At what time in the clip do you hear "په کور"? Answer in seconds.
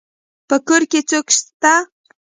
0.47-0.81